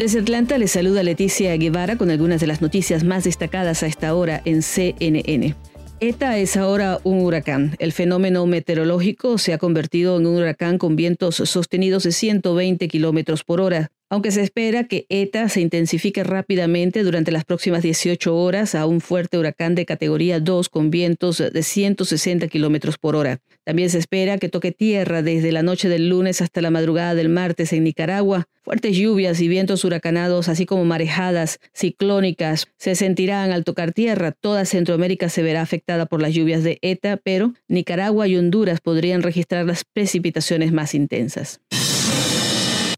Desde 0.00 0.20
Atlanta 0.20 0.56
les 0.56 0.70
saluda 0.70 1.02
Leticia 1.02 1.54
Guevara 1.58 1.96
con 1.96 2.08
algunas 2.08 2.40
de 2.40 2.46
las 2.46 2.62
noticias 2.62 3.04
más 3.04 3.24
destacadas 3.24 3.82
a 3.82 3.86
esta 3.86 4.14
hora 4.14 4.40
en 4.46 4.62
CNN. 4.62 5.54
ETA 6.00 6.38
es 6.38 6.56
ahora 6.56 7.00
un 7.04 7.20
huracán. 7.20 7.76
El 7.78 7.92
fenómeno 7.92 8.46
meteorológico 8.46 9.36
se 9.36 9.52
ha 9.52 9.58
convertido 9.58 10.18
en 10.18 10.24
un 10.24 10.36
huracán 10.36 10.78
con 10.78 10.96
vientos 10.96 11.34
sostenidos 11.34 12.04
de 12.04 12.12
120 12.12 12.88
kilómetros 12.88 13.44
por 13.44 13.60
hora, 13.60 13.92
aunque 14.10 14.32
se 14.32 14.42
espera 14.42 14.84
que 14.84 15.06
ETA 15.08 15.48
se 15.48 15.60
intensifique 15.60 16.24
rápidamente 16.24 17.04
durante 17.04 17.30
las 17.30 17.44
próximas 17.44 17.82
18 17.82 18.36
horas 18.36 18.74
a 18.74 18.84
un 18.84 19.00
fuerte 19.00 19.38
huracán 19.38 19.76
de 19.76 19.86
categoría 19.86 20.40
2 20.40 20.68
con 20.68 20.90
vientos 20.90 21.38
de 21.38 21.62
160 21.62 22.48
kilómetros 22.48 22.98
por 22.98 23.14
hora. 23.14 23.38
También 23.64 23.88
se 23.88 23.98
espera 23.98 24.38
que 24.38 24.48
toque 24.48 24.72
tierra 24.72 25.22
desde 25.22 25.52
la 25.52 25.62
noche 25.62 25.88
del 25.88 26.08
lunes 26.08 26.42
hasta 26.42 26.60
la 26.60 26.70
madrugada 26.70 27.14
del 27.14 27.28
martes 27.28 27.72
en 27.72 27.84
Nicaragua. 27.84 28.48
Fuertes 28.64 28.96
lluvias 28.96 29.40
y 29.40 29.46
vientos 29.46 29.84
huracanados, 29.84 30.48
así 30.48 30.66
como 30.66 30.84
marejadas 30.84 31.60
ciclónicas, 31.72 32.66
se 32.78 32.96
sentirán 32.96 33.52
al 33.52 33.62
tocar 33.62 33.92
tierra. 33.92 34.32
Toda 34.32 34.64
Centroamérica 34.64 35.28
se 35.28 35.42
verá 35.42 35.62
afectada 35.62 36.06
por 36.06 36.20
las 36.20 36.34
lluvias 36.34 36.64
de 36.64 36.78
ETA, 36.82 37.16
pero 37.16 37.54
Nicaragua 37.68 38.26
y 38.26 38.36
Honduras 38.36 38.80
podrían 38.80 39.22
registrar 39.22 39.64
las 39.66 39.84
precipitaciones 39.84 40.72
más 40.72 40.94
intensas. 40.94 41.60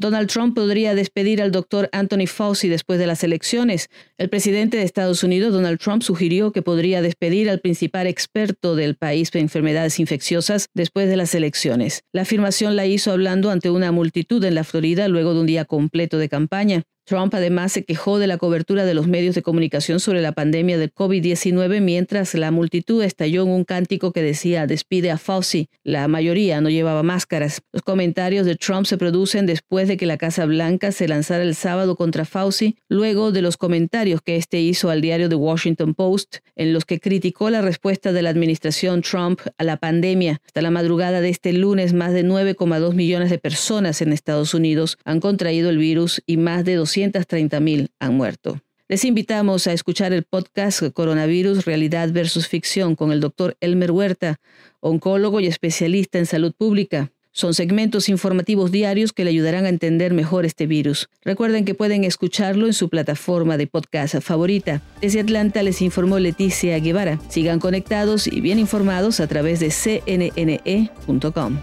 Donald 0.00 0.30
Trump 0.30 0.54
podría 0.54 0.94
despedir 0.94 1.42
al 1.42 1.52
doctor 1.52 1.90
Anthony 1.92 2.26
Fauci 2.26 2.68
después 2.68 2.98
de 2.98 3.06
las 3.06 3.22
elecciones. 3.22 3.90
El 4.16 4.30
presidente 4.30 4.78
de 4.78 4.82
Estados 4.82 5.22
Unidos, 5.22 5.52
Donald 5.52 5.78
Trump, 5.78 6.02
sugirió 6.02 6.52
que 6.52 6.62
podría 6.62 7.02
despedir 7.02 7.50
al 7.50 7.60
principal 7.60 8.06
experto 8.06 8.76
del 8.76 8.96
país 8.96 9.28
en 9.34 9.42
enfermedades 9.42 10.00
infecciosas 10.00 10.68
después 10.72 11.06
de 11.10 11.18
las 11.18 11.34
elecciones. 11.34 12.04
La 12.14 12.22
afirmación 12.22 12.76
la 12.76 12.86
hizo 12.86 13.12
hablando 13.12 13.50
ante 13.50 13.68
una 13.68 13.92
multitud 13.92 14.42
en 14.42 14.54
la 14.54 14.64
Florida 14.64 15.06
luego 15.06 15.34
de 15.34 15.40
un 15.40 15.46
día 15.46 15.66
completo 15.66 16.16
de 16.16 16.30
campaña. 16.30 16.82
Trump 17.04 17.34
además 17.34 17.72
se 17.72 17.84
quejó 17.84 18.18
de 18.18 18.26
la 18.26 18.38
cobertura 18.38 18.84
de 18.84 18.94
los 18.94 19.08
medios 19.08 19.34
de 19.34 19.42
comunicación 19.42 19.98
sobre 19.98 20.20
la 20.20 20.32
pandemia 20.32 20.78
del 20.78 20.94
COVID-19 20.94 21.80
mientras 21.80 22.34
la 22.34 22.50
multitud 22.50 23.02
estalló 23.02 23.42
en 23.42 23.48
un 23.48 23.64
cántico 23.64 24.12
que 24.12 24.22
decía 24.22 24.66
despide 24.66 25.10
a 25.10 25.18
Fauci. 25.18 25.68
La 25.82 26.06
mayoría 26.06 26.60
no 26.60 26.70
llevaba 26.70 27.02
máscaras. 27.02 27.62
Los 27.72 27.82
comentarios 27.82 28.46
de 28.46 28.54
Trump 28.54 28.86
se 28.86 28.96
producen 28.96 29.46
después 29.46 29.88
de 29.88 29.96
que 29.96 30.06
la 30.06 30.18
Casa 30.18 30.46
Blanca 30.46 30.92
se 30.92 31.08
lanzara 31.08 31.42
el 31.42 31.54
sábado 31.54 31.96
contra 31.96 32.24
Fauci, 32.24 32.76
luego 32.88 33.32
de 33.32 33.42
los 33.42 33.56
comentarios 33.56 34.20
que 34.22 34.36
este 34.36 34.60
hizo 34.60 34.90
al 34.90 35.00
diario 35.00 35.28
The 35.28 35.34
Washington 35.34 35.94
Post, 35.94 36.36
en 36.54 36.72
los 36.72 36.84
que 36.84 37.00
criticó 37.00 37.50
la 37.50 37.60
respuesta 37.60 38.12
de 38.12 38.22
la 38.22 38.30
administración 38.30 39.02
Trump 39.02 39.40
a 39.58 39.64
la 39.64 39.78
pandemia. 39.78 40.40
Hasta 40.46 40.62
la 40.62 40.70
madrugada 40.70 41.20
de 41.20 41.30
este 41.30 41.52
lunes, 41.52 41.92
más 41.92 42.12
de 42.12 42.24
9,2 42.24 42.94
millones 42.94 43.30
de 43.30 43.38
personas 43.38 44.00
en 44.00 44.12
Estados 44.12 44.54
Unidos 44.54 44.98
han 45.04 45.20
contraído 45.20 45.70
el 45.70 45.78
virus 45.78 46.22
y 46.26 46.36
más 46.36 46.64
de 46.64 46.76
200 46.76 46.89
230.000 46.96 47.88
han 47.98 48.14
muerto. 48.14 48.60
Les 48.88 49.04
invitamos 49.04 49.68
a 49.68 49.72
escuchar 49.72 50.12
el 50.12 50.24
podcast 50.24 50.82
Coronavirus, 50.92 51.64
Realidad 51.64 52.10
versus 52.12 52.48
Ficción 52.48 52.96
con 52.96 53.12
el 53.12 53.20
doctor 53.20 53.56
Elmer 53.60 53.92
Huerta, 53.92 54.40
oncólogo 54.80 55.38
y 55.38 55.46
especialista 55.46 56.18
en 56.18 56.26
salud 56.26 56.52
pública. 56.52 57.12
Son 57.32 57.54
segmentos 57.54 58.08
informativos 58.08 58.72
diarios 58.72 59.12
que 59.12 59.22
le 59.22 59.30
ayudarán 59.30 59.64
a 59.64 59.68
entender 59.68 60.12
mejor 60.12 60.44
este 60.44 60.66
virus. 60.66 61.08
Recuerden 61.22 61.64
que 61.64 61.76
pueden 61.76 62.02
escucharlo 62.02 62.66
en 62.66 62.72
su 62.72 62.88
plataforma 62.88 63.56
de 63.56 63.68
podcast 63.68 64.16
favorita. 64.20 64.82
Desde 65.00 65.20
Atlanta 65.20 65.62
les 65.62 65.80
informó 65.80 66.18
Leticia 66.18 66.76
Guevara. 66.80 67.20
Sigan 67.28 67.60
conectados 67.60 68.26
y 68.26 68.40
bien 68.40 68.58
informados 68.58 69.20
a 69.20 69.28
través 69.28 69.60
de 69.60 69.70
cnne.com. 69.70 71.58